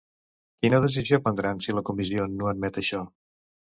[0.61, 3.03] Quina decisió prendran si la Comissió no admet això?